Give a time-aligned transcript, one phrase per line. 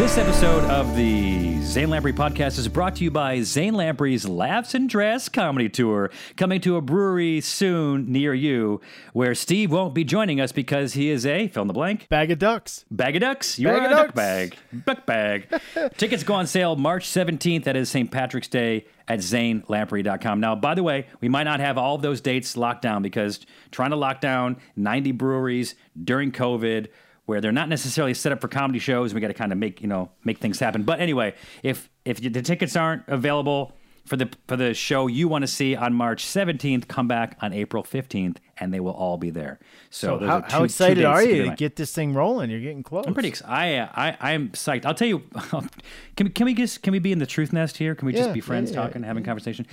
[0.00, 4.72] This episode of the Zane Lamprey podcast is brought to you by Zane Lamprey's Laughs
[4.74, 8.80] and Drafts comedy tour, coming to a brewery soon near you,
[9.12, 12.30] where Steve won't be joining us because he is a fill in the blank Bag
[12.30, 12.86] of ducks.
[12.90, 13.58] bag of ducks.
[13.58, 14.14] You Bag are of a duck ducks.
[14.16, 14.56] bag,
[14.86, 15.60] duck bag.
[15.98, 17.66] Tickets go on sale March seventeenth.
[17.66, 18.10] That is St.
[18.10, 20.40] Patrick's Day at zanelamprey.com.
[20.40, 23.44] Now, by the way, we might not have all of those dates locked down because
[23.70, 26.88] trying to lock down ninety breweries during COVID
[27.30, 29.14] where they're not necessarily set up for comedy shows.
[29.14, 30.82] We got to kind of make you know make things happen.
[30.82, 33.72] But anyway, if if the tickets aren't available
[34.04, 37.52] for the for the show you want to see on March seventeenth, come back on
[37.52, 39.60] April fifteenth, and they will all be there.
[39.90, 42.50] So, those how, two- how excited are you to get this thing rolling?
[42.50, 43.04] You're getting close.
[43.06, 43.88] I'm pretty excited.
[43.94, 44.84] I, uh, I I'm psyched.
[44.84, 45.20] I'll tell you.
[46.16, 47.94] can we can we just can we be in the truth nest here?
[47.94, 49.66] Can we just Yeah, be friends, yeah, yeah, talking, having conversation?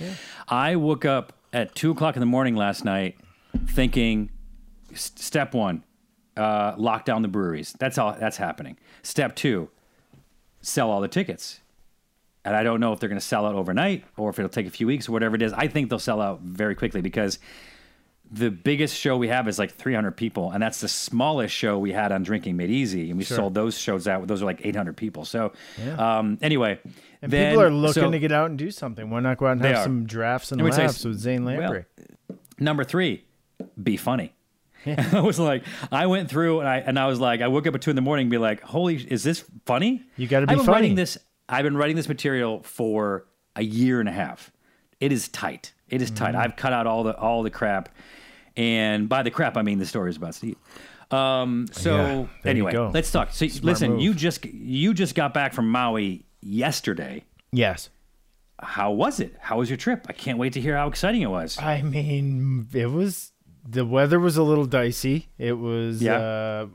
[0.46, 3.16] I woke up at two o'clock in the morning last night,
[3.66, 4.30] thinking,
[4.94, 5.82] step one,
[6.38, 7.74] uh, lock down the breweries.
[7.78, 8.16] That's all.
[8.18, 8.78] That's happening.
[9.02, 9.68] Step two,
[10.60, 11.60] sell all the tickets.
[12.44, 14.66] And I don't know if they're going to sell out overnight or if it'll take
[14.66, 15.52] a few weeks or whatever it is.
[15.52, 17.38] I think they'll sell out very quickly because
[18.30, 21.92] the biggest show we have is like 300 people, and that's the smallest show we
[21.92, 24.26] had on Drinking Made Easy, and we sold those shows out.
[24.26, 25.24] Those are like 800 people.
[25.24, 25.52] So,
[25.96, 26.78] um, anyway,
[27.22, 29.10] And then- people are looking so to get out and do something.
[29.10, 29.82] Why not go out and have are.
[29.82, 31.84] some drafts and I would say with Zane well, Lamprey?
[32.58, 33.24] number three,
[33.82, 34.34] be funny.
[35.12, 37.74] I was like, I went through and I and I was like, I woke up
[37.74, 40.02] at two in the morning and be like, holy, is this funny?
[40.16, 40.74] You gotta be I've been funny.
[40.82, 44.50] Writing this, I've been writing this material for a year and a half.
[45.00, 45.72] It is tight.
[45.88, 46.24] It is Mm-hmm.
[46.24, 46.34] tight.
[46.34, 47.88] I've cut out all the all the crap,
[48.56, 50.56] and by the crap, I mean the stories about Steve.
[51.10, 53.30] Um, so Yeah, anyway, let's talk.
[53.32, 54.00] So listen, move.
[54.02, 57.24] you just you just got back from Maui yesterday.
[57.52, 57.88] Yes.
[58.60, 59.34] How was it?
[59.40, 60.06] How was your trip?
[60.08, 61.58] I can't wait to hear how exciting it was.
[61.58, 63.32] I mean, it was
[63.68, 65.28] the weather was a little dicey.
[65.38, 66.16] It was Yeah.
[66.18, 66.66] uh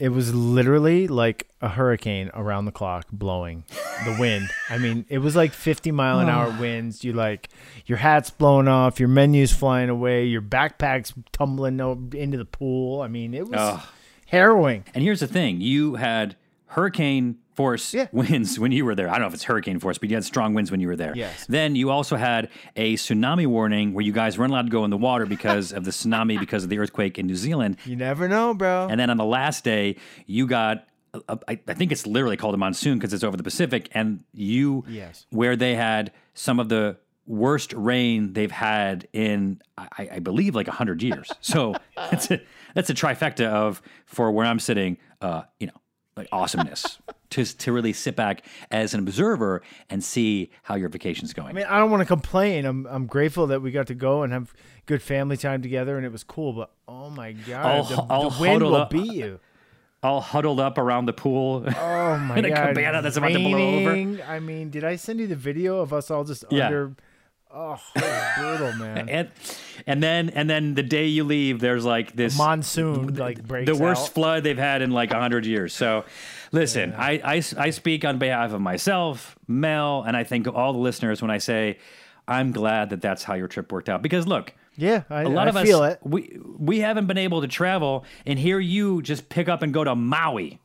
[0.00, 3.62] it was literally like a hurricane around the clock blowing
[4.04, 4.48] the wind.
[4.68, 7.04] I mean, it was like 50 mile an hour winds.
[7.04, 7.48] You like
[7.86, 11.78] your hat's blowing off, your menu's flying away, your backpack's tumbling
[12.14, 13.02] into the pool.
[13.02, 13.80] I mean, it was
[14.26, 14.84] harrowing.
[14.94, 18.08] And here's the thing: you had hurricane force Yeah.
[18.12, 19.08] winds when you were there.
[19.08, 20.96] I don't know if it's hurricane force, but you had strong winds when you were
[20.96, 21.12] there.
[21.16, 21.46] Yes.
[21.46, 24.90] Then you also had a tsunami warning where you guys weren't allowed to go in
[24.90, 27.76] the water because of the tsunami because of the earthquake in New Zealand.
[27.84, 28.88] You never know, bro.
[28.90, 30.86] And then on the last day, you got.
[31.14, 33.88] a- a- I I think it's literally called a monsoon because it's over the Pacific,
[33.92, 35.26] and you, Yes.
[35.30, 40.66] where they had some of the worst rain they've had in, I, I believe, like
[40.66, 41.30] hundred years.
[41.40, 42.40] So that's a
[42.74, 45.80] that's a trifecta of for where I'm sitting, uh, you know,
[46.16, 46.98] like awesomeness
[47.30, 51.48] to to really sit back as an observer and see how your vacation's going.
[51.48, 52.64] I mean, I don't want to complain.
[52.66, 54.52] I'm I'm grateful that we got to go and have
[54.86, 56.52] good family time together, and it was cool.
[56.52, 58.90] But oh my god, All- the, all the wind huddled will up.
[58.90, 59.40] beat you.
[60.04, 61.64] All huddled up around the pool.
[61.66, 64.22] Oh my In a god, cabana that's about to blow over.
[64.28, 66.66] I mean, did I send you the video of us all just Yeah.
[66.66, 66.92] under?
[67.56, 67.78] Oh,
[68.36, 69.08] brutal, man.
[69.08, 69.30] and
[69.86, 73.76] and then and then the day you leave, there's like this Monsoon like breaks the
[73.76, 74.14] worst out.
[74.14, 75.72] flood they've had in like 100 years.
[75.72, 76.04] So,
[76.52, 80.78] listen, I, I, I speak on behalf of myself, Mel, and I think all the
[80.80, 81.78] listeners when I say
[82.26, 84.02] I'm glad that that's how your trip worked out.
[84.02, 86.00] Because look, Yeah, I, a lot I of us feel it.
[86.02, 89.84] we we haven't been able to travel, and here you just pick up and go
[89.84, 90.58] to Maui,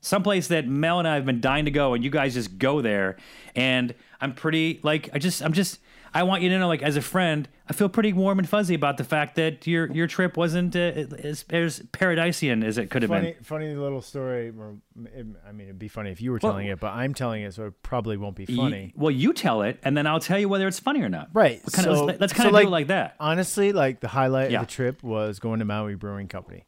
[0.00, 2.80] someplace that Mel and I have been dying to go, and you guys just go
[2.80, 3.16] there.
[3.54, 5.78] And I'm pretty like I just I'm just.
[6.14, 8.74] I want you to know, like as a friend, I feel pretty warm and fuzzy
[8.74, 13.02] about the fact that your your trip wasn't uh, as, as paradisian as it could
[13.02, 13.44] have Funny, been.
[13.44, 14.48] funny little story.
[14.48, 17.66] I mean, it'd be funny if you were telling it, but I'm telling it, so
[17.66, 18.84] it probably won't be funny.
[18.86, 21.28] You- well, you tell it, and then I'll tell you whether it's funny or not.
[21.34, 21.60] Right.
[21.62, 23.14] Let's kind of, so, let's, let's so, kind of do it like that.
[23.20, 24.62] Honestly, like the highlight Yeah.
[24.62, 26.64] of the trip was going to Maui Brewing Company.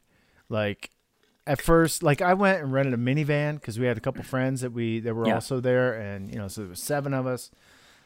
[0.49, 0.91] Like
[1.47, 4.61] at first, like I went and rented a minivan because we had a couple friends
[4.61, 5.35] that we that were Yeah.
[5.35, 7.51] also there, and you know, so there was seven of us.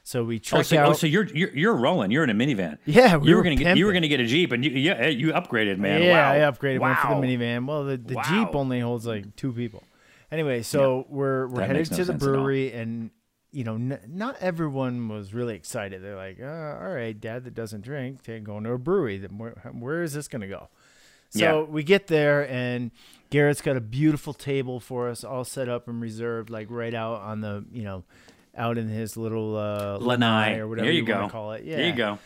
[0.04, 0.90] So we Oh, so, out.
[0.90, 2.12] oh, so you're, you're you're rolling.
[2.12, 2.78] You're in a minivan.
[2.86, 4.72] Yeah, we you were were gonna get you were gonna get a jeep, and you
[4.72, 6.04] yeah you upgraded, man.
[6.04, 6.48] Yeah, wow.
[6.48, 7.66] I upgraded went for the minivan.
[7.68, 8.24] Well, the, the Wow.
[8.30, 9.84] Jeep only holds like two people.
[10.32, 12.36] Anyway, so we're we're That headed no to the sense at all.
[12.36, 13.10] brewery, and
[13.52, 16.04] you know, n- not everyone was really excited.
[16.04, 16.46] They're like, uh,
[16.84, 19.18] "All right, Dad, that doesn't drink, take going to a brewery.
[19.18, 20.70] Then where where is this gonna go?"
[21.32, 21.62] So Yeah.
[21.72, 22.92] we get there, and
[23.36, 27.22] Garrett's got a beautiful table for us, all set up and reserved, like right out
[27.22, 28.06] on the you know,
[28.56, 31.30] out in his little uh, Lanai or whatever There you, wanna go.
[31.30, 31.66] call it.
[31.66, 32.20] Yeah, There you go.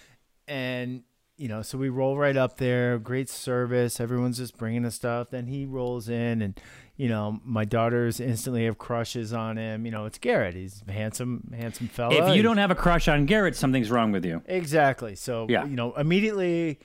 [0.48, 1.02] and
[1.38, 3.00] you know, so we roll right up there.
[3.00, 4.02] Great service.
[4.02, 5.30] Everyone's just bringing us stuff.
[5.30, 6.60] Then he rolls in, and
[6.98, 9.86] you know, my daughters instantly have crushes on him.
[9.86, 10.54] You know, it's Garrett.
[10.56, 12.30] He's a handsome, handsome fella.
[12.30, 14.42] If you don't have a crush on Garrett, something's wrong with you.
[14.48, 15.64] exactly, so Yeah.
[15.66, 16.78] you know, immediately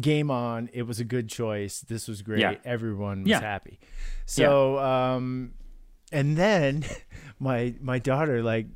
[0.00, 0.68] game on.
[0.72, 1.80] It was a good choice.
[1.80, 2.40] This was great.
[2.40, 2.56] Yeah.
[2.64, 3.40] Everyone was Yeah.
[3.40, 3.78] happy.
[4.26, 5.52] So, um,
[6.12, 6.84] and then
[7.38, 8.66] my my daughter like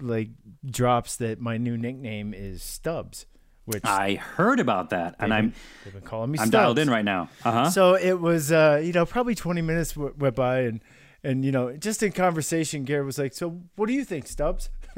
[0.00, 0.28] like
[0.64, 3.26] drops that my new nickname is Stubbs,
[3.64, 5.52] which I heard about that, and they've I'm
[5.84, 6.62] they've been calling me I'm Stubbs.
[6.62, 7.28] dialed in right now.
[7.44, 7.70] Uh huh.
[7.70, 10.80] So it was, uh, you know, probably 20 minutes w- went by, and
[11.24, 14.68] and you know, just in conversation, Garrett was like, "So, what do you think, Stubbs?"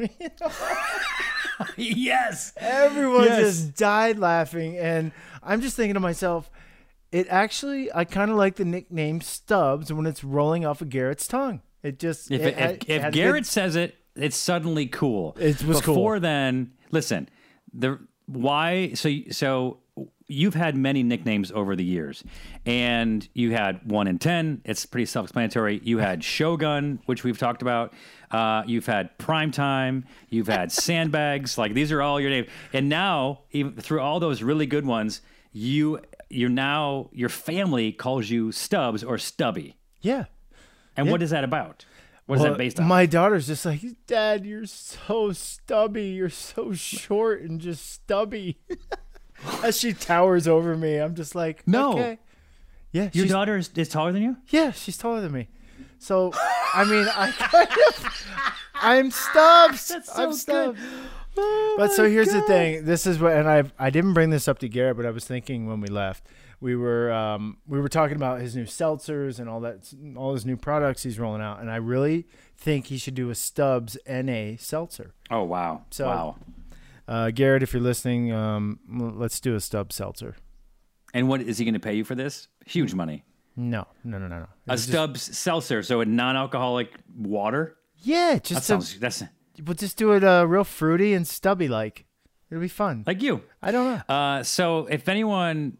[1.77, 2.53] yes.
[2.57, 3.41] Everyone Yes.
[3.41, 5.13] just died laughing, and
[5.43, 6.51] I'm just thinking to myself,
[7.13, 11.27] it actually, I kind of like the nickname Stubbs when it's rolling off of Garrett's
[11.27, 11.63] tongue.
[11.83, 15.37] It just If it, if, if Garrett good- says it, it's suddenly cool.
[15.39, 15.95] It was cool.
[15.95, 17.29] Before then, listen,
[17.73, 19.79] the why so so
[20.29, 22.23] you've had many nicknames over the years,
[22.67, 24.61] and you had one in ten.
[24.65, 25.81] It's pretty self-explanatory.
[25.83, 27.93] You had Shogun, which we've talked about.
[28.31, 30.05] Uh, you've had Primetime.
[30.29, 31.57] You've had Sandbags.
[31.59, 32.49] Like these are all your names.
[32.73, 35.21] And now, even through all those really good ones,
[35.53, 39.77] you you're now your family calls you Stubbs or Stubby.
[40.01, 40.25] yeah.
[40.97, 41.85] And what is that about?
[42.27, 42.87] What is Well, that based on?
[42.89, 46.09] My daughter's just like, Dad, you're so stubby.
[46.09, 48.59] You're so short and just stubby.
[49.63, 51.93] As she towers over me, I'm just like, No.
[51.93, 52.19] okay.
[52.93, 54.37] Yeah, Your daughter is, is taller than you?
[54.49, 55.49] yeah, she's taller than me.
[55.99, 56.33] So,
[56.75, 58.27] I mean, I kind of,
[58.75, 59.89] I'm Stubbs.
[59.89, 60.39] That's I'm so
[60.75, 60.81] Stubbs.
[61.37, 62.85] Oh But so here's the thing.
[62.85, 65.25] This is what, and I I didn't bring this up to Garrett, but I was
[65.25, 66.27] thinking when we left,
[66.61, 70.45] we were um we were talking about his new seltzers and all that, all his
[70.47, 72.27] new products he's rolling out, and I really
[72.57, 75.15] think he should do a Stubbs NA seltzer.
[75.31, 75.83] Oh wow!
[75.91, 76.37] So- wow!
[77.09, 78.79] Uh, Garrett, if you're listening, um,
[79.17, 80.37] let's do a Stubbs seltzer.
[81.15, 82.49] And what is he going to pay you for this?
[82.67, 83.25] Huge money.
[83.57, 84.47] No, no, no, no, no.
[84.69, 87.77] A It's just- seltzer, so a non-alcoholic water.
[88.03, 89.25] yeah, just to, sounds that's
[89.65, 92.05] we'll just do it uh, real fruity and stubby like.
[92.51, 93.05] It'll be fun.
[93.07, 93.43] like you.
[93.63, 94.15] I don't know.
[94.15, 95.79] Uh, so if anyone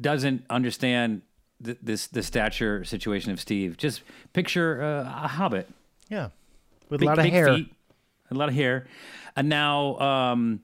[0.00, 1.22] doesn't understand
[1.62, 5.68] th- this the stature situation of Steve, just picture uh, a hobbit,
[6.08, 6.30] Yeah,
[6.88, 7.54] with big, a lot of hair.
[7.54, 7.72] feet,
[8.30, 8.86] a lot of hair,
[9.36, 9.98] and now.
[9.98, 10.62] Um,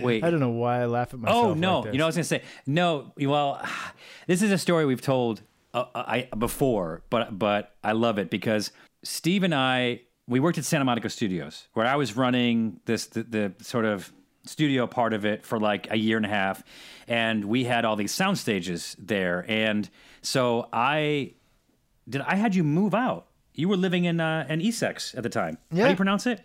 [0.00, 1.46] wait, I don't know why I laugh at myself.
[1.46, 1.80] Oh no!
[1.80, 3.12] like you know, what I was gonna say no.
[3.18, 3.64] Well,
[4.26, 5.42] this is a story we've told
[5.74, 8.72] uh, I before, but but I love it because
[9.02, 13.22] Steve and I we worked at Santa Monica Studios where I was running this the,
[13.22, 14.12] the sort of
[14.44, 16.62] studio part of it for like a year and a half,
[17.06, 19.88] and we had all these sound stages there, and
[20.22, 21.34] so I
[22.08, 22.22] did.
[22.22, 23.26] I had you move out.
[23.54, 25.58] You were living in uh, in Essex at the time.
[25.70, 26.42] How do you pronounce it?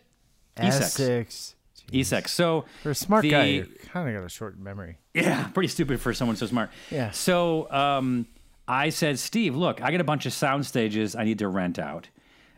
[0.57, 0.99] Essex.
[0.99, 1.55] Essex.
[1.93, 2.31] Essex.
[2.31, 4.97] So For a smart the- guy, you kind of got a short memory.
[5.13, 6.69] Yeah, pretty stupid for someone so smart.
[6.91, 7.11] Yeah.
[7.11, 8.27] So um,
[8.67, 11.77] I said, Steve, look, I got a bunch of sound stages I need to rent
[11.79, 12.09] out.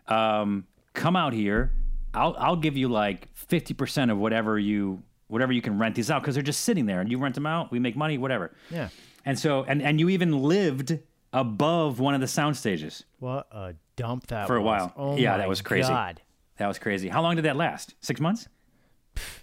[0.08, 1.72] Um, come out here.
[2.14, 6.10] I'll I'll give you like fifty percent of whatever you whatever you can rent these
[6.12, 7.72] out because they're just sitting there and you rent them out.
[7.72, 8.54] We make money, whatever.
[8.70, 8.88] Yeah.
[9.26, 10.98] And so and and you even lived
[11.34, 14.80] above one of the sound stages What a dump that for a was.
[14.82, 14.94] while.
[14.96, 15.90] Oh yeah, that was crazy.
[15.90, 16.22] God.
[16.58, 17.10] That was crazy.
[17.10, 17.96] How long did that last?
[18.00, 18.48] Six months.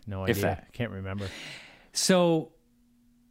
[0.07, 0.43] No idea.
[0.43, 0.73] that.
[0.73, 1.27] Can't remember.
[1.93, 2.53] So,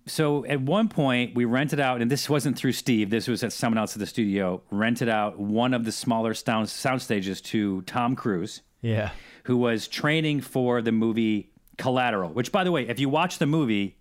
[0.07, 3.09] so at one point we rented out, and this wasn't through Steve.
[3.09, 4.61] This was at someone else at the studio.
[4.71, 9.11] Rented out one of the smaller sound sound stages to Tom Cruise, Yeah.
[9.45, 12.29] who was training for the movie Collateral.
[12.29, 13.97] Which, by the way, if you watch the movie,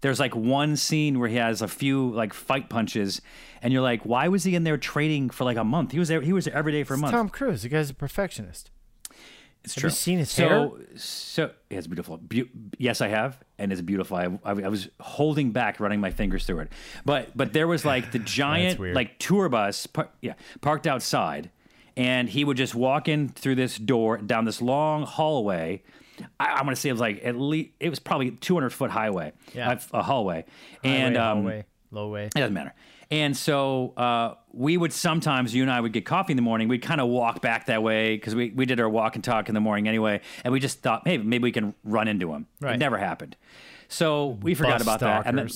[0.00, 3.20] there's like one scene where he has a few like fight punches,
[3.62, 5.92] and you're like, why was he in there training for like a month?
[5.92, 6.20] He was there.
[6.20, 7.12] He was there every day for a month.
[7.12, 7.62] Tom Cruise.
[7.62, 8.70] The guy's a perfectionist.
[9.64, 9.88] It's Have true.
[9.90, 10.70] you seen his so, hair?
[10.96, 12.16] So yeah, it's beautiful.
[12.18, 14.16] Beau- yes, I have, and it's beautiful.
[14.16, 16.72] I, I, I was holding back, running my fingers through it,
[17.04, 21.50] but but there was like the giant like tour bus, par- yeah, parked outside,
[21.96, 25.82] and he would just walk in through this door down this long hallway.
[26.40, 29.32] I, I'm gonna say it was like at least it was probably 200 foot highway,
[29.54, 29.78] Yeah.
[29.92, 30.44] a, a hallway,
[30.82, 32.24] and Highway, um, hallway, low way.
[32.26, 32.74] it doesn't matter.
[33.12, 36.66] And so uh, we would sometimes, you and I would get coffee in the morning.
[36.68, 39.48] We'd kind of walk back that way because we, we did our walk and talk
[39.50, 40.22] in the morning anyway.
[40.44, 42.46] And we just thought, hey, maybe we can run into him.
[42.60, 42.78] It Right.
[42.78, 43.36] never happened.
[43.88, 45.26] So we forgot Bus about that.
[45.26, 45.48] And then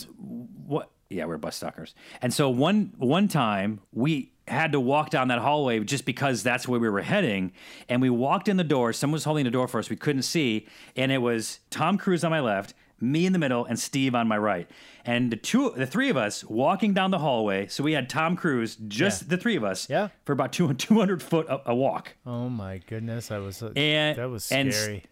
[0.66, 0.90] what?
[1.08, 1.94] Yeah, we are bus stalkers.
[2.20, 6.68] And so one one time we had to walk down that hallway just because that's
[6.68, 7.52] where we were heading.
[7.88, 8.92] And we walked in the door.
[8.92, 9.88] Someone was holding the door for us.
[9.88, 13.64] We couldn't see, and it was Tom Cruise on my left, me in the middle,
[13.66, 14.70] and Steve on my right.
[15.04, 17.66] And the two, the three of us walking down the hallway.
[17.68, 19.28] So we had Tom Cruise, just Yeah.
[19.28, 20.08] the three of us, Yeah.
[20.24, 22.14] for about 200, 200 foot a, a walk.
[22.24, 23.62] Oh my goodness, I was.
[23.62, 25.04] And that was and- scary.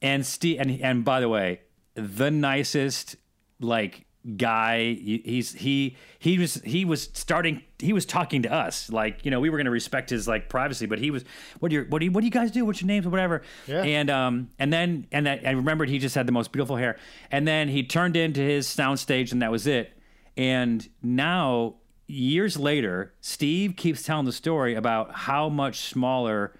[0.00, 1.60] and Steve and and by the way,
[1.94, 3.16] the nicest
[3.60, 4.05] like
[4.36, 9.24] guy he- he's he he was he was starting he was talking to us like
[9.24, 11.24] you know we were going to respect his like privacy but he was
[11.60, 13.10] what do you what do you what do you guys do what's your names or
[13.10, 13.82] whatever Yeah.
[13.82, 16.98] and um and then and that, I remembered he just had the most beautiful hair
[17.30, 19.92] and then he turned into his sound stage and that was it
[20.36, 21.76] and now
[22.08, 26.56] years later, Steve keeps telling the story about how much smaller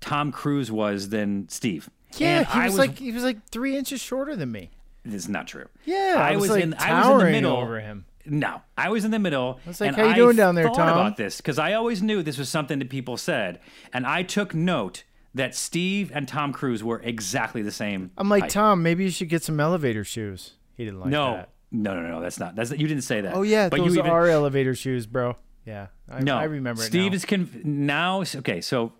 [0.00, 1.88] Tom Cruise was than Steve.
[2.18, 4.70] Yeah, And he I was, like he was like three inches shorter than me.
[5.04, 5.66] This is not true.
[5.84, 6.74] Yeah, I, was, like in.
[6.74, 7.56] I was in the middle.
[7.56, 8.04] over him.
[8.24, 9.58] No, I was in the middle.
[9.66, 12.02] I was like, "How you doing down there, thought Tom?" About this because I always
[12.02, 13.58] knew this was something that people said,
[13.92, 15.02] and I took note
[15.34, 18.12] that Steve and Tom Cruise were exactly the same.
[18.16, 18.50] I'm like height.
[18.50, 18.82] Tom.
[18.82, 20.52] Maybe you should get some elevator shoes.
[20.76, 21.48] He didn't like No, that.
[21.72, 22.08] no, no, no.
[22.08, 22.20] No.
[22.20, 22.54] That's not.
[22.54, 23.34] That's you didn't say that.
[23.34, 25.36] Oh yeah, but those you even, are elevator shoes, bro.
[25.66, 26.82] Yeah, I, No, I remember.
[26.82, 27.16] Steve it now.
[27.16, 28.22] is conf- now.
[28.36, 28.92] Okay, so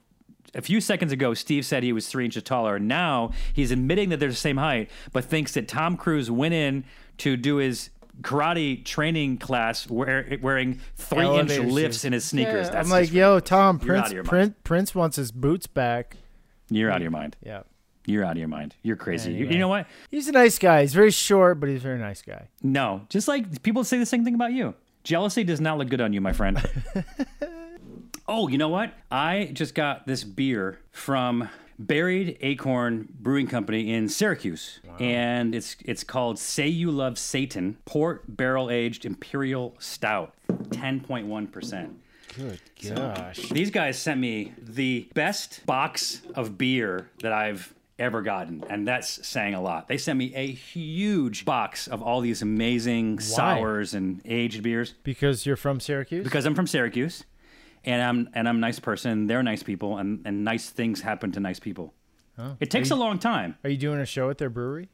[0.55, 2.77] a few seconds ago, Steve said he was three inches taller.
[2.77, 6.55] And now he's admitting that they're the same height, but thinks that Tom Cruise went
[6.55, 6.85] in
[7.19, 7.91] to do his
[8.21, 12.05] karate training class wear, wearing three Elevator inch lifts shoes.
[12.05, 12.67] in his sneakers.
[12.67, 13.79] Yeah, That's I'm like, just- yo, Tom.
[13.79, 14.29] Prince, of your mind.
[14.31, 16.17] Prince, Prince wants his boots back.
[16.71, 17.37] you're out of your mind.
[17.43, 17.63] Yeah,
[18.07, 18.75] You're out of your mind.
[18.83, 19.31] You're crazy.
[19.31, 19.53] You, Anyway.
[19.55, 19.87] you know what?
[20.11, 20.83] he's a nice guy.
[20.83, 22.49] He's very short, but he's a very nice guy.
[22.63, 24.75] No, just like people say the same thing about you.
[25.05, 26.59] Jealousy does not look good on you, my friend.
[28.29, 28.93] oh, you know what?
[29.11, 31.49] I just got this beer from
[31.79, 38.23] Buried Acorn Brewing Company in Syracuse, and it's it's called "Say You Love Satan" Port
[38.37, 40.35] Barrel Aged Imperial Stout,
[40.71, 41.99] ten point one percent.
[42.37, 42.61] Good
[42.95, 43.49] gosh.
[43.51, 49.27] These guys sent me the best box of beer that I've ever gotten, and that's
[49.27, 49.87] saying a lot.
[49.89, 55.45] They sent me a huge box of all these amazing sours and aged beers Because
[55.47, 56.25] you're from Syracuse.
[56.25, 57.25] because I'm from Syracuse,
[57.85, 59.27] and I'm and I'm a nice person.
[59.27, 61.95] They're nice people, and and nice things happen to nice people.
[62.61, 63.57] It takes a long time.
[63.63, 64.89] Are you doing a show at their brewery?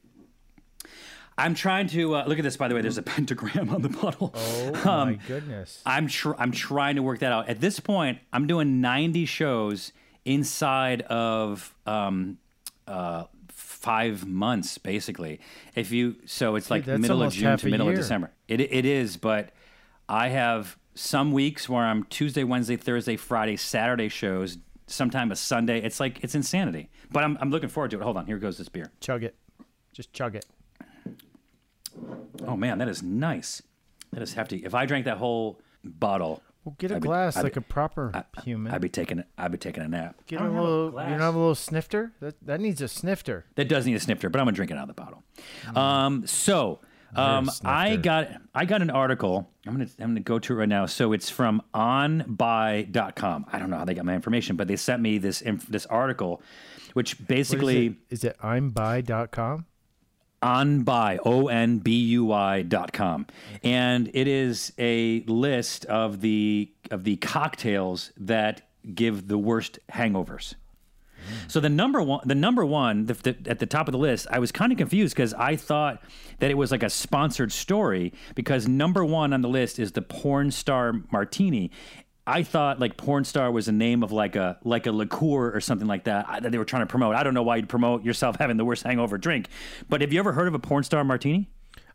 [1.39, 2.57] I'm trying to uh, look at this.
[2.57, 4.35] By the way, there's a pentagram on the bottle.
[4.35, 5.81] Oh Um, my goodness.
[5.87, 7.49] I'm tr- I'm trying to work that out.
[7.49, 9.93] At this point, I'm doing 90 shows
[10.25, 12.39] inside of um,
[12.87, 15.41] uh, five months, basically.
[15.75, 17.95] If you so, it's like that's middle of June to middle of.
[17.95, 18.31] December.
[18.49, 19.51] It it is, but
[20.09, 24.59] I have some weeks where I'm Tuesday, Wednesday, Thursday, Friday, Saturday shows.
[24.91, 25.83] Sometime a Sunday.
[25.83, 26.89] It's like it's insanity.
[27.13, 28.03] But I'm I'm looking forward to it.
[28.03, 28.91] Hold on, here goes this beer.
[29.01, 29.37] Chug it.
[29.93, 30.47] Just chug it.
[32.47, 33.63] Oh man, that is nice.
[34.13, 34.59] That is hefty.
[34.65, 37.63] If I drank that whole bottle, Well, get a I'd glass I'd like be- a
[37.63, 38.73] proper human.
[38.73, 40.17] I'd be taking I'd be taking a nap.
[40.27, 40.85] get I a don't have little.
[40.87, 41.11] you glass.
[41.11, 42.13] don't have a little snifter.
[42.21, 43.45] That that needs a snifter.
[43.57, 45.23] That does need a snifter, but I'm gonna drink it out of the bottle.
[45.77, 46.81] Um, so
[47.15, 49.51] um, I got I got an article.
[49.67, 50.87] I'm gonna I'm gonna go to it right now.
[50.87, 53.47] So it's from onbuy.com.
[53.53, 55.87] I don't know how they got my information, but they sent me this inf- this
[55.87, 56.43] article,
[56.95, 57.95] which What is basically it?
[58.11, 59.67] Is it imbuy.com?
[60.41, 63.27] onbuy o n b u y dot com,
[63.65, 68.63] and it is a list of the of the cocktails that
[68.95, 70.55] give the worst hangovers.
[71.49, 74.27] So the number one, the number one, the, the, at the top of the list,
[74.31, 76.03] I was kind of confused because I thought
[76.41, 80.03] that it was like a sponsored story because number one on the list is the
[80.03, 81.71] porn star martini.
[82.27, 85.61] I thought like porn star was a name of like a like a liqueur or
[85.61, 87.15] something like that I- that they were trying to promote.
[87.17, 89.49] I don't know why you'd promote yourself having the worst hangover drink,
[89.89, 91.49] but have you ever heard of a porn star martini?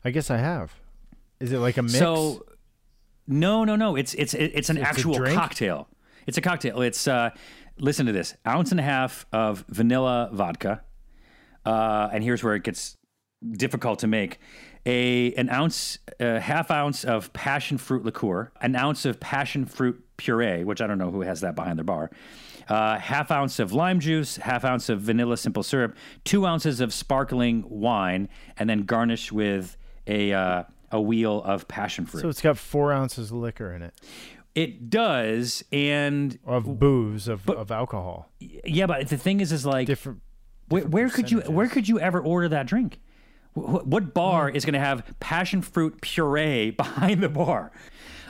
[0.03, 0.73] I guess I have.
[1.39, 1.97] Is it like a mix?
[1.99, 2.45] So,
[3.27, 3.95] no, no, no.
[3.95, 5.87] It's it's it's an It's actual cocktail.
[6.25, 6.81] It's a cocktail.
[6.81, 7.29] It's uh,
[7.79, 10.81] listen to this: ounce and a half of vanilla vodka,
[11.65, 12.97] uh, and here's where it gets
[13.51, 14.39] difficult to make.
[14.85, 20.03] A an ounce, a half ounce of passion fruit liqueur, an ounce of passion fruit
[20.17, 22.11] puree, which I don't know who has that behind their bar.
[22.67, 26.93] Uh, half ounce of lime juice, half ounce of vanilla simple syrup, two ounces of
[26.93, 29.77] sparkling wine, and then garnish with
[30.07, 32.21] a uh, a wheel of passion fruit.
[32.21, 33.93] so it's got four ounces of liquor in it,
[34.55, 38.29] It does, and of booze, of, of alcohol.
[38.39, 40.21] yeah, but the thing is, is like, Different.
[40.69, 42.99] where, where could you, where could you ever order that drink?
[43.55, 44.55] Wh- What bar Hmm.
[44.55, 47.71] is going to have passion fruit puree behind the bar?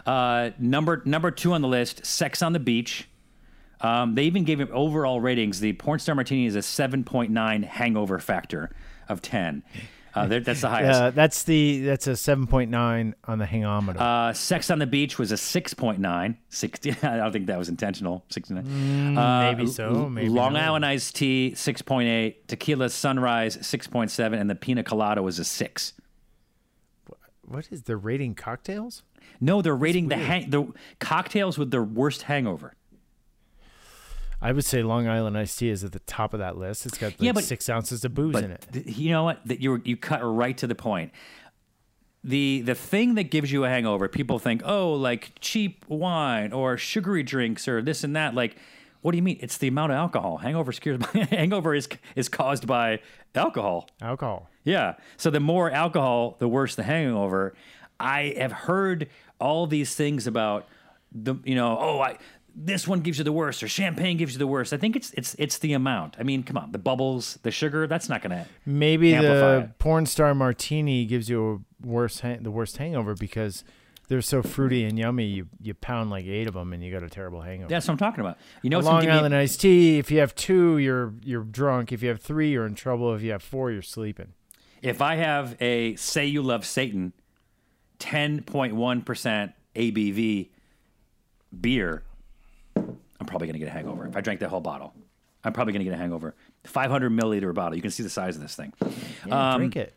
[0.05, 3.07] Uh, number number two on the list, Sex on the Beach.
[3.81, 5.59] Um, they even gave it overall ratings.
[5.59, 8.69] The Porn Star Martini is a seven point nine hangover factor
[9.09, 9.63] of ten.
[10.15, 11.01] Uh, that's the highest.
[11.01, 13.99] Uh, that's the that's a seven point nine on the hangometer.
[13.99, 16.37] Uh, Sex on the Beach was a 6.9.
[16.49, 18.23] 60, I don't think that was intentional.
[18.29, 19.17] 69.
[19.17, 20.61] uh, maybe so, maybe Long not.
[20.63, 22.35] Island Iced Tea, 6.8.
[22.47, 24.39] Tequila Sunrise, 6.7.
[24.39, 25.93] And the Pina Colada was a 6.
[27.45, 29.03] what is the rating cocktails?
[29.41, 32.75] No, they're rating the hang- the cocktails with the worst hangover.
[34.43, 36.85] I would say Long Island iced tea is at the top of that list.
[36.85, 38.65] It's got like Yeah, but- six ounces of booze in it.
[38.73, 39.39] Th- you know what?
[39.47, 41.11] That you you cut right to the point.
[42.25, 46.77] The the thing that gives you a hangover, people think, oh, like cheap wine or
[46.77, 48.33] sugary drinks or this and that.
[48.33, 48.55] Like,
[49.01, 49.37] what do you mean?
[49.41, 50.37] It's the amount of alcohol.
[50.37, 52.99] Hangover scares hangover is is caused by
[53.35, 53.89] alcohol.
[54.01, 54.49] Alcohol.
[54.63, 54.95] Yeah.
[55.17, 57.55] So the more alcohol, the worse the hangover.
[57.99, 59.09] I have heard
[59.39, 60.67] all these things about
[61.11, 62.17] the you know oh I
[62.55, 64.73] this one gives you the worst or champagne gives you the worst.
[64.73, 66.15] I think it's it's it's the amount.
[66.19, 69.79] I mean, come on, the bubbles, the sugar, that's not gonna Maybe the it.
[69.79, 73.63] porn star martini gives you a worse hang- the worst hangover because
[74.09, 75.25] they're so fruity and yummy.
[75.25, 77.69] You you pound like eight of them and you got a terrible hangover.
[77.69, 78.37] That's what I'm talking about.
[78.61, 79.97] You know, Long give me- Island iced tea.
[79.97, 81.91] If you have two, you're you're drunk.
[81.91, 83.15] If you have three, you're in trouble.
[83.15, 84.33] If you have four, you're sleeping.
[84.81, 87.13] if I have a say you love Satan,
[87.97, 90.49] ten point one percent ABV
[91.59, 92.03] beer,
[92.75, 94.05] I'm probably gonna get a hangover.
[94.07, 94.93] If I drank that whole bottle,
[95.43, 96.35] I'm probably gonna get a hangover.
[96.65, 97.75] 500 milliliter bottle.
[97.75, 98.73] You can see the size of this thing.
[99.25, 99.93] Yeah, Um, drink it.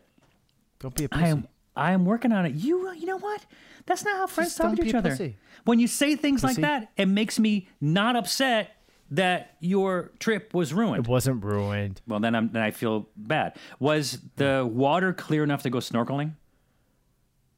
[0.79, 1.23] Don't be a pussy.
[1.23, 2.55] I am I am working on it.
[2.55, 3.45] You you know what?
[3.85, 5.11] That's not how friends Just talk to each other.
[5.11, 5.37] pussy.
[5.65, 6.61] When you say things Pussy.
[6.61, 8.71] like that, it makes me not upset
[9.11, 11.05] that your trip was ruined.
[11.05, 12.01] it wasn't ruined.
[12.07, 13.55] Well, then I'm then I feel bad.
[13.79, 16.33] Was the water clear enough to go snorkeling?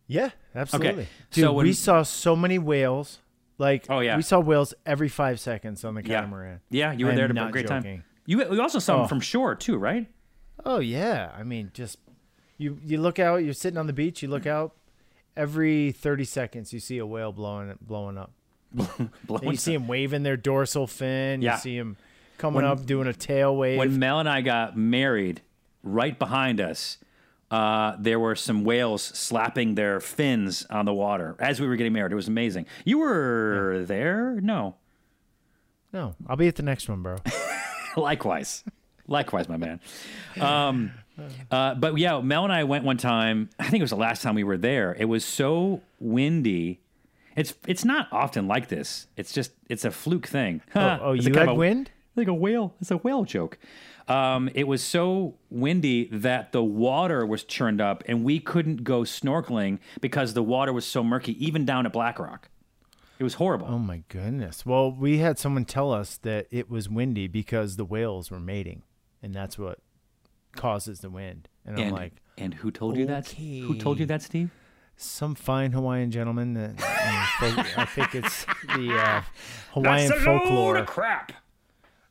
[0.08, 1.06] Yeah, absolutely.
[1.32, 3.20] so Dude, when- we saw so many whales.
[3.60, 4.16] Like, Oh, yeah.
[4.16, 6.62] we saw whales every five seconds on the catamaran.
[6.72, 7.98] Yeah, you were I there to have a great joking.
[7.98, 8.04] time.
[8.26, 9.08] You we also saw them Oh.
[9.08, 10.08] from shore too, right?
[10.66, 11.98] Oh yeah, I mean, just
[12.58, 13.38] you you look out.
[13.44, 14.22] You're sitting on the beach.
[14.24, 14.52] You look mm.
[14.52, 14.76] out.
[15.38, 18.32] Every thirty seconds, you see a whale blowing blowing up.
[19.26, 21.42] Blowing you see them waving their dorsal fin.
[21.42, 21.56] Yeah.
[21.56, 21.98] You see them
[22.38, 23.80] coming When- up doing a tail wave.
[23.80, 25.42] when Mel and I got married,
[25.82, 26.98] right behind us,
[27.52, 31.94] uh, there were some whales slapping their fins on the water as we were getting
[31.94, 32.12] married.
[32.12, 32.66] It was amazing.
[32.86, 34.40] You were there?
[34.42, 34.76] No.
[35.92, 37.18] no, I'll be at the next one, bro.
[37.98, 38.64] Likewise.
[39.08, 39.80] Likewise, my man.
[40.40, 40.92] Um,
[41.50, 43.50] uh, but yeah, Mel and I went one time.
[43.60, 44.96] I think it was the last time we were there.
[44.98, 46.80] It was so windy.
[47.36, 49.08] It's it's not often like this.
[49.18, 50.62] It's just it's a fluke thing.
[50.76, 51.92] Oh, oh you a kind had a- wind?
[52.16, 52.76] like a whale.
[52.82, 53.58] It's a whale joke.
[54.10, 59.02] Um, it was so windy that the water was churned up, and we couldn't go
[59.02, 62.50] snorkeling because the water was so murky, even down at Black Rock.
[63.20, 63.68] It was horrible.
[63.70, 64.66] Oh my goodness.
[64.66, 68.84] Well, we had someone tell us that it was windy because the whales were mating,
[69.22, 69.80] and that's what
[70.54, 71.48] causes the wind.
[71.66, 73.28] And I'm like, and who told you that?
[73.28, 74.50] Who told you that, Steve?
[75.02, 79.22] some fine Hawaiian gentleman that I, mean, folk, I think it's the uh,
[79.72, 80.84] Hawaiian folklore.
[80.84, 81.32] crap.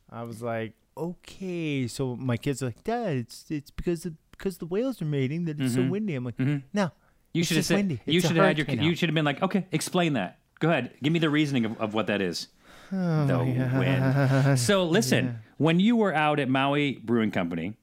[0.09, 1.87] I was like, okay.
[1.87, 5.45] So my kids are like, Dad, it's it's because the because the whales are mating
[5.45, 6.15] that it's so windy.
[6.15, 6.87] I'm like, no, Mm-hmm.
[7.33, 7.75] You should have said.
[7.77, 7.99] windy.
[8.05, 8.65] You should have had your.
[8.65, 10.39] hurricane You should have been like, okay, explain that.
[10.59, 12.47] Go ahead, give me the reasoning of, of what that is.
[12.91, 14.59] the wind.
[14.59, 17.75] So listen, when you were out at Maui Brewing Company,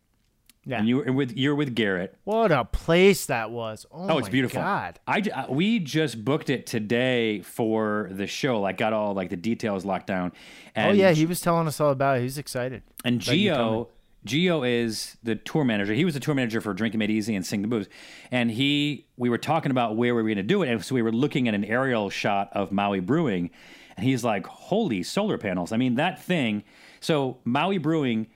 [0.68, 0.78] Yeah.
[0.80, 2.16] and you were with you're with Garrett.
[2.24, 3.86] What a place that was!
[3.92, 4.60] Oh, Oh, it's my beautiful.
[4.60, 8.60] God, I, j- uh, we just booked it today for the show.
[8.60, 10.32] Like, got all like the details locked down.
[10.74, 12.20] And oh yeah, he was telling us all about it.
[12.20, 12.82] He was excited.
[13.04, 13.88] and Gio,
[14.26, 15.94] Gio is the tour manager.
[15.94, 17.88] He was the tour manager for Drinking Made Easy and Sing the Booze.
[18.32, 20.96] And he, we were talking about where we were going to do it, and so
[20.96, 23.50] we were looking at an aerial shot of Maui Brewing,
[23.96, 25.70] and he's like, "Holy solar panels!
[25.70, 26.64] I mean, that thing."
[27.00, 28.26] So Maui Brewing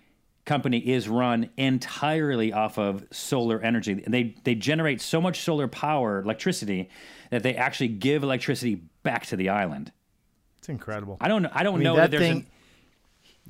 [0.47, 4.01] Company is run entirely off of solar energy.
[4.05, 6.89] And they they generate so much solar power, electricity,
[7.31, 9.93] that they actually give electricity back to the island.
[10.59, 11.19] It's incredible.
[11.21, 12.37] I don't I don't I mean, know that that there's thing.
[12.39, 12.47] an,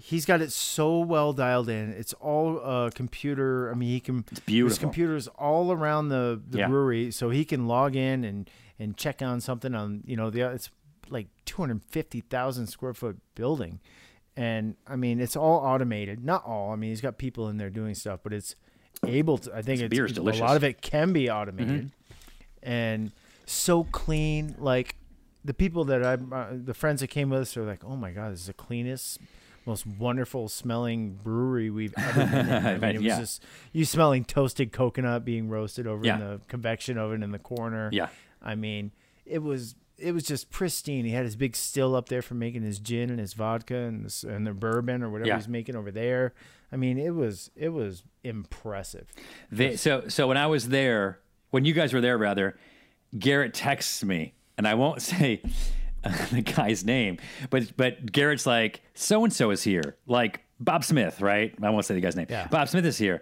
[0.02, 1.90] He's got it so well dialed in.
[1.90, 3.70] It's all uh, computer.
[3.70, 4.24] I mean, he can.
[4.30, 4.78] There's beautiful.
[4.80, 6.68] computers all around the, the Yeah.
[6.68, 8.48] brewery, so he can log in and
[8.78, 10.70] and check on something on you know the it's
[11.10, 13.80] like two hundred fifty thousand square foot building,
[14.36, 16.24] and I mean it's all automated.
[16.24, 16.72] Not all.
[16.72, 18.54] I mean he's got people in there doing stuff, but it's
[19.06, 19.54] able to.
[19.54, 20.40] I think it's, beer's a delicious.
[20.40, 22.68] lot of it can be automated, Mm-hmm.
[22.70, 23.12] and
[23.46, 24.54] so clean.
[24.58, 24.96] Like
[25.44, 28.10] the people that I, uh, the friends that came with us are like, oh my
[28.10, 29.18] god, this is the cleanest.
[29.66, 32.66] Most wonderful smelling brewery we've ever been in.
[32.66, 33.18] I mean, it was Yeah.
[33.20, 36.14] just you smelling toasted coconut being roasted over Yeah.
[36.14, 37.90] in the convection oven in the corner.
[37.92, 38.08] Yeah.
[38.42, 38.90] I mean,
[39.26, 41.04] it was it was just pristine.
[41.04, 44.04] He had his big still up there for making his gin and his vodka and
[44.04, 45.36] this, and the bourbon or whatever Yeah.
[45.36, 46.32] he's making over there.
[46.72, 49.08] I mean, it was it was impressive.
[49.50, 52.56] They, so so when I was there, when you guys were there, rather,
[53.18, 55.42] Garrett texts me, and I won't say
[56.32, 57.18] the guy's name,
[57.50, 61.54] but but Garrett's like, so and so is here, like Bob Smith, right?
[61.62, 62.26] I won't say the guy's name.
[62.30, 62.46] Yeah.
[62.48, 63.20] Bob Smith is here,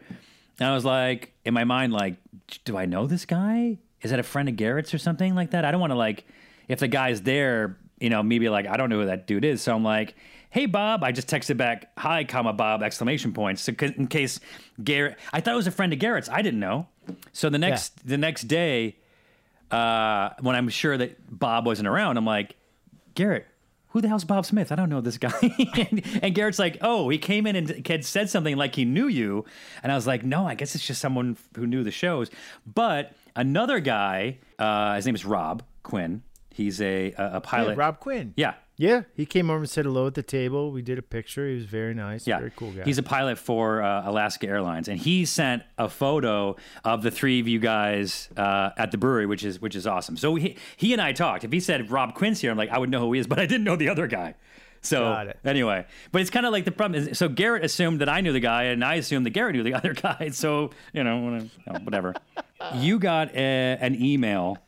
[0.60, 2.16] and I was like, in my mind, like,
[2.64, 3.78] do I know this guy?
[4.02, 5.64] Is that a friend of Garrett's or something like that?
[5.64, 6.24] I don't want to like,
[6.68, 9.62] if the guy's there, you know, maybe like I don't know who that dude is,
[9.62, 10.14] so I'm like.
[10.50, 13.60] Hey Bob, I just texted back, hi, comma Bob, exclamation points.
[13.60, 14.40] So in case
[14.82, 16.30] Garrett, I thought it was a friend of Garrett's.
[16.30, 16.86] I didn't know.
[17.34, 18.96] So the next the next day,
[19.70, 22.56] uh, when I'm sure that Bob wasn't around, I'm like,
[23.14, 23.46] Garrett,
[23.88, 24.70] who the hell's Bob Smith?
[24.70, 25.32] I don't know this guy.
[25.90, 29.08] and, and Garrett's like, oh, he came in and had said something like he knew
[29.08, 29.44] you.
[29.82, 32.30] And I was like, no, I guess it's just someone who knew the shows.
[32.66, 36.22] But another guy, uh, his name is Rob Quinn.
[36.58, 37.70] He's a, a, a pilot.
[37.70, 38.34] Yeah, Rob Quinn.
[38.36, 38.54] Yeah.
[38.80, 40.70] Yeah, he came over and said hello at the table.
[40.70, 41.48] We did a picture.
[41.48, 42.28] He was very nice.
[42.28, 42.84] Yeah, Very cool guy.
[42.84, 47.40] He's a pilot for uh, Alaska Airlines, and he sent a photo of the three
[47.40, 50.16] of you guys uh, at the brewery, which is which is awesome.
[50.16, 51.42] So he he and I talked.
[51.42, 53.40] If he said Rob Quinn's here, I'm like, I would know who he is, but
[53.40, 54.34] I didn't know the other guy.
[54.80, 57.18] So anyway, but it's kind of like the problem is.
[57.18, 59.74] So Garrett assumed that I knew the guy, and I assumed that Garrett knew the
[59.80, 60.30] other guy.
[60.32, 61.40] So you know,
[61.82, 62.14] whatever.
[62.76, 64.58] you got a, an email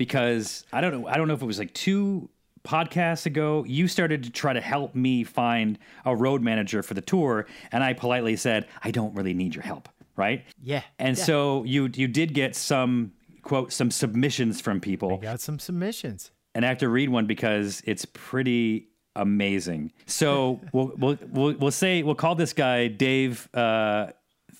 [0.00, 1.06] because I don't know.
[1.06, 2.30] I don't know if it was like two
[2.64, 3.64] podcasts ago.
[3.68, 7.84] You started to try to help me find a road manager for the tour, and
[7.84, 10.44] I politely said, "I don't really need your help." Right?
[10.62, 11.24] Yeah, And yeah.
[11.24, 16.30] so you you did get some quote some submissions from people got some submissions.
[16.54, 19.92] and I have to read one because it's pretty amazing.
[20.06, 24.08] So we'll, we'll we'll we'll say we'll call this guy Dave uh,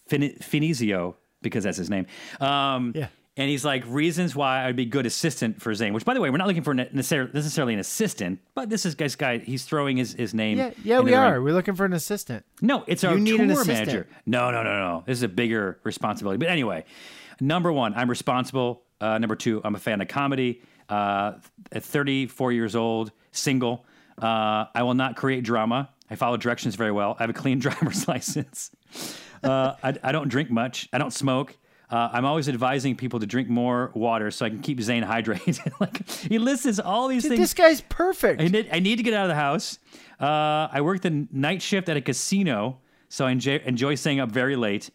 [0.09, 2.07] fin- Finizio because that's his name.
[2.41, 3.09] Um, Yeah.
[3.41, 5.95] And he's like reasons why I'd be good assistant for Zane.
[5.95, 8.95] Which, by the way, we're not looking for necessar- necessarily an assistant, but this is
[8.95, 9.39] guy's guy.
[9.39, 10.59] He's throwing his, his name.
[10.59, 11.25] Yeah, yeah, we the ring.
[11.33, 11.41] are.
[11.41, 12.45] We're looking for an assistant.
[12.61, 14.07] No, it's our need tour an manager.
[14.27, 15.05] No, no, no, no.
[15.07, 16.37] This is a bigger responsibility.
[16.37, 16.85] But anyway,
[17.41, 18.83] number one, I'm responsible.
[19.01, 20.61] Uh, number two, I'm a fan of comedy.
[20.91, 21.39] Uh,
[21.73, 23.87] at 34 years old, single.
[24.21, 25.89] Uh, I will not create drama.
[26.11, 27.17] I follow directions very well.
[27.19, 28.71] I have a clean driver's license.
[29.43, 30.91] Uh, I, I don't drink much.
[30.93, 31.57] I don't smoke.
[31.91, 35.73] Uh, I'm always advising people to drink more water so I can keep Zane hydrated.
[35.81, 37.41] like he lists all these Dude, things.
[37.41, 38.41] this guy's perfect.
[38.41, 39.79] I need, I need to get out of the house.
[40.21, 44.31] Uh, I work the night shift at a casino, so I enjoy, enjoy staying up
[44.31, 44.91] very late.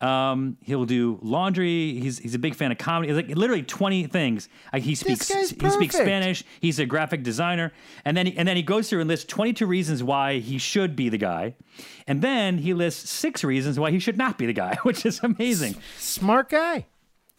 [0.00, 2.00] Um, he'll do laundry.
[2.00, 3.12] He's he's a big fan of comedy.
[3.12, 4.48] Like literally twenty things.
[4.72, 5.94] Like he speaks he speaks.
[5.94, 6.42] Spanish.
[6.60, 7.72] He's a graphic designer,
[8.04, 10.56] and then he, and then he goes through and lists twenty two reasons why he
[10.56, 11.54] should be the guy,
[12.06, 15.20] and then he lists six reasons why he should not be the guy, which is
[15.22, 15.76] amazing.
[15.98, 16.86] Smart guy.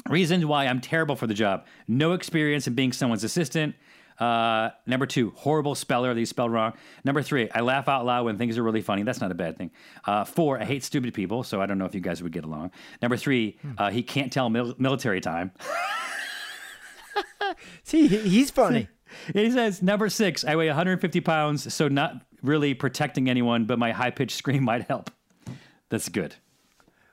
[0.10, 1.66] Reasons why I'm terrible for the job.
[1.88, 3.76] No experience in being someone's assistant.
[4.20, 6.74] Uh, number two, horrible speller you spelled wrong.
[7.04, 9.04] Number three, I laugh out loud when things are really funny.
[9.04, 9.72] That's not a bad thing.
[10.06, 12.46] Uh, four, I hate stupid people, so I don't know if you guys would get
[12.46, 12.72] along.
[13.02, 15.52] Number three, uh, he can't tell mil- military time.
[17.84, 18.88] See, he's funny.
[19.34, 23.92] he says, number six, I weigh 150 pounds, so not really protecting anyone, but my
[23.92, 25.12] high pitched scream might help.
[25.90, 26.36] That's good.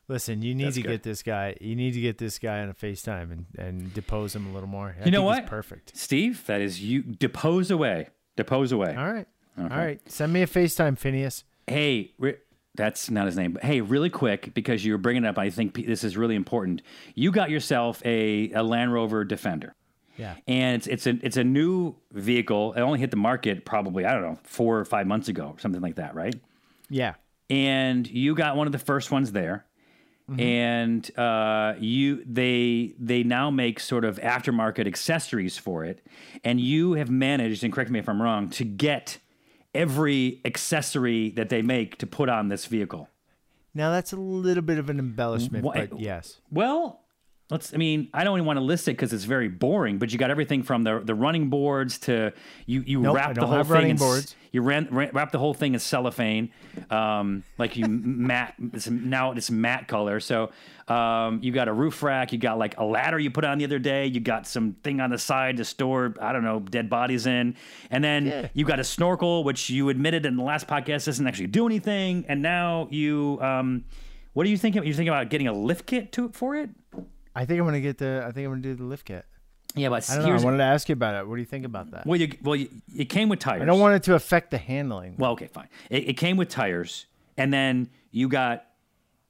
[0.09, 0.89] Listen, you need That's to good.
[0.91, 1.55] get this guy.
[1.61, 4.69] You need to get this guy on a FaceTime and, and depose him a little
[4.69, 4.97] more.
[5.01, 5.47] I You know what?
[5.47, 5.97] perfect.
[5.97, 7.03] Steve, that is you.
[7.03, 8.09] Depose away.
[8.37, 8.95] Depose away.
[8.97, 9.27] All right.
[9.59, 10.01] All right.
[10.11, 11.45] Send me a FaceTime, Phineas.
[11.67, 12.37] Hey, re-
[12.75, 13.53] that's not his name.
[13.53, 16.37] But hey, really quick, because you're bringing it up, I think p- this is really
[16.37, 16.81] important.
[17.15, 19.75] You got yourself a, a Land Rover Defender.
[20.17, 20.37] Yeah.
[20.49, 22.73] And it's it's a it's a new vehicle.
[22.73, 25.61] It only hit the market probably I don't know four or five months ago, or
[25.61, 26.35] something like that, right?
[26.89, 27.15] Yeah.
[27.51, 29.65] And you got one of the first ones there,
[30.37, 36.05] and uh, you they they now make sort of aftermarket accessories for it,
[36.45, 39.19] and you have managed, and correct me if I'm wrong, to get
[39.75, 43.09] every accessory that they make to put on this vehicle.
[43.75, 46.41] Now that's a little bit of an embellishment, but yes.
[46.51, 47.01] Well,
[47.51, 47.73] let's.
[47.75, 49.99] I mean, I don't even want to list it because it's very boring.
[49.99, 52.33] But you got everything from the the running boards to
[52.67, 54.35] you you Nope, I wrap the don't whole have thing running in boards.
[54.51, 56.51] You ran, ran, wrap the whole thing in cellophane,
[56.91, 58.55] um, like you matte.
[58.73, 60.21] It's now it's matte color.
[60.21, 60.51] So
[60.89, 62.33] um, you got a roof rack.
[62.33, 64.07] You got like a ladder you put on the other day.
[64.07, 67.57] You got some thing on the side to store I don't know dead bodies in,
[67.91, 68.49] and then Yeah.
[68.55, 72.25] you got a snorkel, which you admitted in the last podcast doesn't actually do anything.
[72.29, 73.39] And now you.
[73.43, 73.85] Um,
[74.35, 74.85] what are you thinking?
[74.85, 76.71] You're thinking about getting a lift kit to for it?
[77.39, 78.23] I think I'm gonna get the.
[78.27, 79.25] I think I'm gonna do the lift kit.
[79.75, 80.35] Yeah, but I don't know.
[80.35, 81.29] I wanted to ask you about it.
[81.29, 82.07] What do you think about that?
[82.07, 83.63] well, you well, you, it came with tires.
[83.63, 85.15] I don't want it to affect the handling.
[85.19, 85.69] Well, okay, fine.
[85.91, 88.65] It, it came with tires, and then you got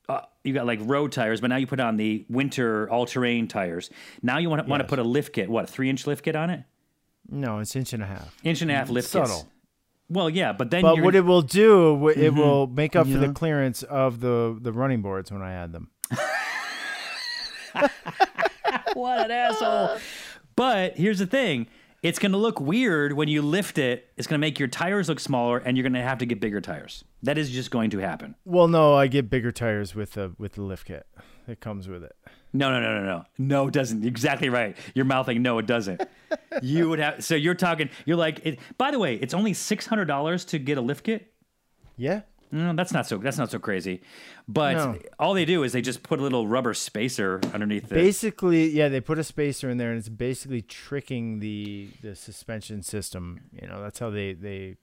[0.09, 3.91] uh, you got like road tires, but now you put on the winter all-terrain tires.
[4.23, 6.35] Now you want to want to put a lift kit, what a three-inch lift kit
[6.37, 6.63] on it,
[7.29, 8.35] No, it's inch and a half.
[8.45, 9.37] inch and a half lift Subtle.
[9.41, 9.45] kits.
[10.09, 12.97] Well, yeah, but then But you're what gonna- it will do, wh- it will make
[12.97, 15.91] up for the clearance of the the running boards when I add them.
[18.99, 19.99] what an asshole.
[20.57, 21.69] But here's the thing.
[22.03, 24.09] It's going to look weird when you lift it.
[24.17, 26.41] It's going to make your tires look smaller, and you're going to have to get
[26.41, 27.05] bigger tires.
[27.23, 28.35] That is just going to happen.
[28.45, 31.07] Well, no, I get bigger tires with the with the lift kit.
[31.47, 32.17] It comes with it.
[32.53, 33.25] No, no, no, no, no.
[33.39, 34.05] No, it doesn't.
[34.05, 34.77] Exactly right.
[34.95, 36.03] You're mouthing no, it doesn't.
[36.63, 37.23] you would have.
[37.25, 37.91] So you're talking.
[38.05, 38.45] You're like.
[38.45, 41.33] It, by the way, it's only six hundred dollars to get a lift kit.
[41.97, 42.23] Yeah.
[42.51, 43.19] No, that's not so.
[43.19, 44.01] That's not so crazy.
[44.47, 44.99] But No.
[45.19, 47.95] all they do is they just put a little rubber spacer underneath the.
[47.95, 52.83] Basically, yeah, they put a spacer in there, and it's basically tricking the the suspension
[52.83, 53.41] system.
[53.61, 54.77] You know, that's how they they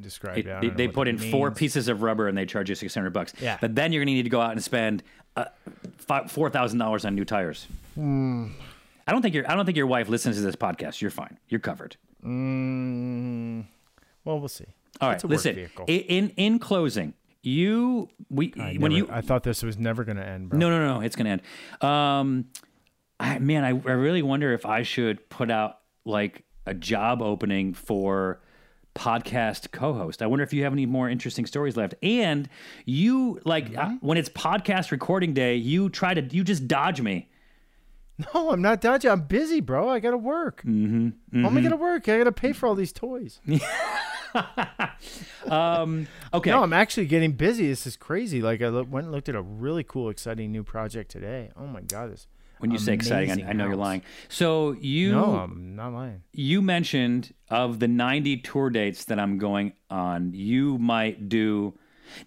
[0.00, 0.60] describe it.
[0.60, 3.34] They, they put in four pieces of rubber and they charge you six hundred bucks.
[3.40, 3.58] Yeah.
[3.60, 5.02] But then you're gonna need to go out and spend
[5.36, 5.46] uh,
[6.28, 7.66] four thousand dollars on new tires.
[7.96, 8.48] Hmm.
[9.06, 11.00] I don't think your I don't think your wife listens to this podcast.
[11.00, 11.38] You're fine.
[11.48, 11.96] You're covered.
[12.24, 13.64] Mm,
[14.24, 14.66] well, we'll see.
[15.00, 15.14] All right.
[15.14, 15.54] It's a work listen.
[15.54, 15.84] vehicle.
[15.88, 20.16] In in closing, you we I when never- you I thought this was never going
[20.18, 20.58] to end, bro.
[20.58, 21.42] no no no it's gonna end.
[21.82, 22.46] Um,
[23.18, 27.74] I, man, I, I really wonder if I should put out like a job opening
[27.74, 28.40] for
[28.94, 30.20] podcast co-host.
[30.22, 31.94] I wonder if you have any more interesting stories left.
[32.02, 32.48] And
[32.84, 37.29] you like uh, when it's podcast recording day, you try to you just dodge me.
[38.34, 39.10] No, I'm not dodging.
[39.10, 39.88] I'm busy, bro.
[39.88, 40.62] I got to work.
[40.66, 42.08] Mm-hmm, How am I going to work?
[42.08, 43.40] I got to pay for all these toys.
[46.32, 46.50] Okay.
[46.50, 47.66] No, I'm actually getting busy.
[47.68, 48.40] This is crazy.
[48.42, 51.50] Like I lo- went and looked at a really cool, exciting new project today.
[51.56, 52.26] Oh my god, this.
[52.58, 54.02] when you say exciting, I, I know you're lying.
[54.28, 56.22] So you No, I'm not lying.
[56.32, 61.74] you mentioned of the 90 tour dates that I'm going on, you might do.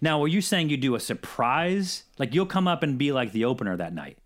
[0.00, 2.04] Now, were you saying you do a surprise?
[2.18, 4.18] Like you'll come up and be like the opener that night?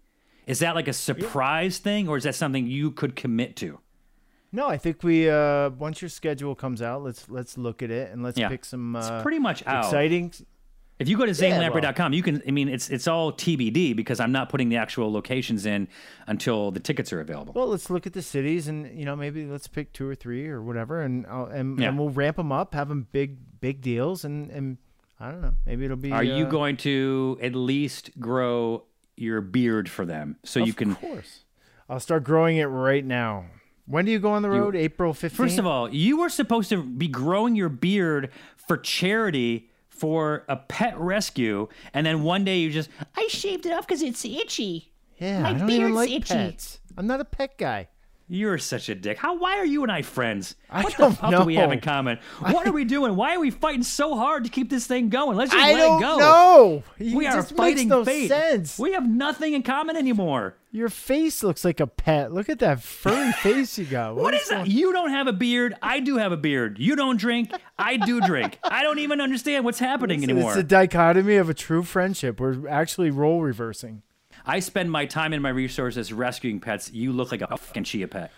[0.49, 3.79] Is that like a surprise thing, or is that something you could commit to?
[4.51, 8.11] No, I think we uh once your schedule comes out, let's let's look at it
[8.11, 8.49] and let's Yeah.
[8.49, 9.85] pick some uh, It's pretty much out.
[9.85, 10.33] exciting.
[10.99, 12.43] If you go to Yeah, zanelamprey.com, you can.
[12.49, 15.87] I mean, it's it's all TBD because I'm not putting the actual locations in
[16.27, 17.53] until the tickets are available.
[17.55, 20.49] Well, let's look at the cities and you know maybe let's pick two or three
[20.49, 21.89] or whatever, and I'll, and, Yeah.
[21.89, 24.79] and we'll ramp them up, have them big big deals, and and
[25.21, 26.11] I don't know, maybe it'll be.
[26.11, 28.85] Are you uh, going to at least grow
[29.19, 30.93] your beard for them so you can?
[30.93, 31.41] Of course,
[31.89, 33.47] I'll start growing it right now.
[33.87, 34.77] When do you go on the road?
[34.77, 35.37] April fifteenth.
[35.37, 40.57] First of all, you were supposed to be growing your beard for charity for a
[40.57, 44.93] pet rescue, and then one day you just I shaved it off because it's itchy.
[45.19, 46.35] yeah, my I don't even beard's like itchy.
[46.35, 46.81] pets.
[46.97, 47.89] I'm not a pet guy.
[48.29, 49.17] You're such a dick.
[49.19, 49.37] How?
[49.39, 50.55] Why are you and I friends?
[50.71, 52.19] I what the fuck do we have in common?
[52.41, 53.17] What are we doing?
[53.17, 55.37] Why are we fighting so hard to keep this thing going?
[55.37, 56.19] Let's just I let don't it go.
[56.19, 56.83] know.
[56.99, 58.29] It We are fighting no fate.
[58.29, 58.79] sense.
[58.79, 60.57] We have nothing in common anymore.
[60.71, 62.31] Your face looks like a pet.
[62.31, 64.17] Look at that furry face you got.
[64.17, 64.67] What is that?
[64.69, 65.75] You don't have a beard.
[65.81, 66.79] I do have a beard.
[66.79, 67.51] You don't drink.
[67.79, 68.59] I do drink.
[68.63, 70.51] I don't even understand what's happening anymore.
[70.53, 72.39] It's a dichotomy of a true friendship.
[72.39, 74.03] We're actually role reversing.
[74.49, 76.91] I spend my time and my resources rescuing pets.
[76.93, 78.33] You look like a fucking chia pet.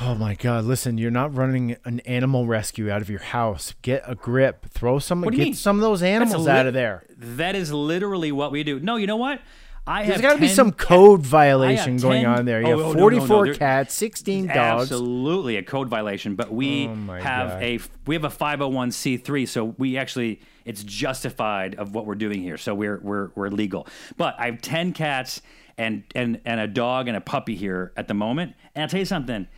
[0.00, 0.64] Oh my God!
[0.64, 3.74] Listen, you're not running an animal rescue out of your house.
[3.82, 4.66] Get a grip.
[4.70, 5.20] Throw some.
[5.20, 5.54] What do Get mean?
[5.54, 7.04] some of those animals lit- out of there.
[7.16, 8.78] That is literally what we do.
[8.80, 9.40] No, you know what?
[9.86, 12.60] I There's got to be 10 some code violation going 10 on there.
[12.60, 14.82] You Oh, have oh, no, no, 44 no, cats, 16 dogs.
[14.92, 17.62] Absolutely a code violation, but we Oh have God.
[17.62, 22.56] a we have a 501c3, so we actually it's justified of what we're doing here.
[22.56, 23.86] So we're we're we're legal.
[24.16, 25.40] But I have 10 cats
[25.78, 28.54] and and and a dog and a puppy here at the moment.
[28.74, 29.48] And I'll tell you something.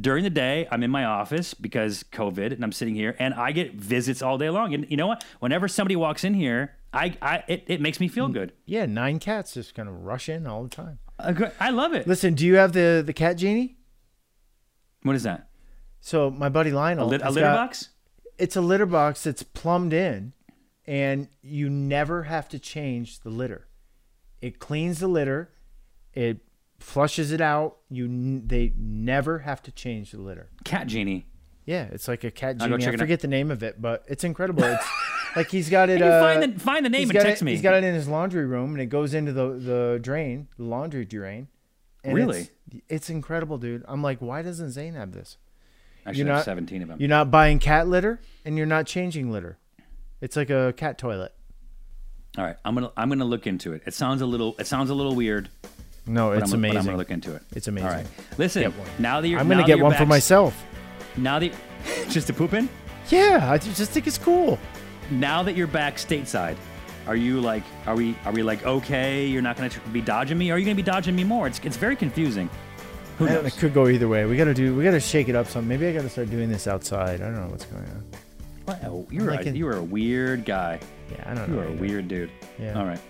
[0.00, 3.52] During the day, I'm in my office because COVID, and I'm sitting here, and I
[3.52, 4.74] get visits all day long.
[4.74, 5.24] And you know what?
[5.38, 8.32] Whenever somebody walks in here, I, I it, it makes me feel hmm.
[8.32, 8.52] good.
[8.66, 10.98] Yeah, nine cats just kind of rush in all the time.
[11.18, 12.06] I love it.
[12.06, 13.76] Listen, do you have the the cat genie?
[15.02, 15.48] What is that?
[16.00, 17.90] So my buddy A, Lionel, lit, a litter got- box?
[18.38, 20.32] It's a litter box that's plumbed in,
[20.86, 23.66] and you never have to change the litter.
[24.40, 25.50] It cleans the litter,
[26.14, 26.38] it
[26.78, 27.78] flushes it out.
[27.90, 30.50] You n- they never have to change the litter.
[30.64, 31.26] Cat genie.
[31.64, 32.86] Yeah, it's like a cat genie.
[32.86, 34.62] I forget the name of it, but it's incredible.
[34.62, 34.86] It's
[35.38, 36.00] like he's got it.
[36.00, 37.52] Hey, uh, find the find the name and text it, me.
[37.52, 40.64] He's got it in his laundry room, and it goes into the the drain, the
[40.64, 41.48] laundry drain.
[42.04, 42.40] And Really?
[42.40, 42.50] It's,
[42.88, 43.84] it's incredible, dude.
[43.88, 45.36] I'm like, why doesn't Zane have this?
[46.06, 47.00] Actually, you're I have not- seventeen of them.
[47.00, 49.58] You're not buying cat litter, and you're not changing litter.
[50.20, 51.32] It's like a cat toilet.
[52.36, 53.82] All right, I'm gonna I'm gonna look into it.
[53.86, 55.48] It sounds a little it sounds a little weird.
[56.06, 56.78] No, But it's I'm, but amazing.
[56.78, 57.42] I'm gonna look into it.
[57.54, 57.88] It's amazing.
[57.88, 58.06] All right,
[58.38, 58.72] listen.
[58.98, 60.64] Now that you're I'm gonna get you're one for myself.
[61.16, 61.52] Now that
[62.08, 62.68] just to poop in.
[63.08, 64.56] Yeah, I just think it's cool.
[65.10, 66.56] Now that you're back stateside,
[67.06, 69.26] are you like are we are we like okay?
[69.26, 70.50] You're not gonna be dodging me.
[70.50, 71.46] Or are you gonna be dodging me more?
[71.46, 72.50] It's it's very confusing.
[73.18, 73.46] Who knows?
[73.46, 74.26] it could go either way.
[74.26, 74.74] We gotta do.
[74.74, 75.66] We gotta shake it up some.
[75.66, 77.20] Maybe I gotta start doing this outside.
[77.20, 78.04] I don't know what's going on.
[78.66, 80.78] Wow, you're like a, in- you are a weird guy.
[81.10, 81.62] Yeah, I don't You know.
[81.62, 82.30] You are a weird dude.
[82.58, 82.78] Yeah.
[82.78, 83.00] All right.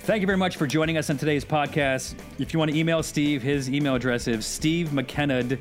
[0.00, 2.14] Thank you very much for joining us on today's podcast.
[2.38, 5.58] If you want to email Steve, his email address is steve stevemckenna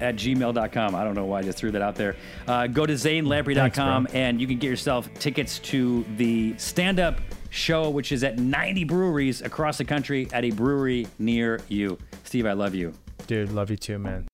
[0.00, 0.94] at gmail.com.
[0.94, 2.16] I don't know why I just threw that out there.
[2.46, 7.90] Uh, go to zanelamprey.com and you can get yourself tickets to the stand up show,
[7.90, 11.98] which is at 90 breweries across the country at a brewery near you.
[12.24, 12.92] Steve, I love you.
[13.26, 14.24] Dude, love you too, man.